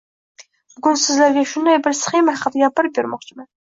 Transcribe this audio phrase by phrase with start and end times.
[0.77, 3.53] Bugun sizlarga shunday bir sxema haqida gapirib bermoqchiman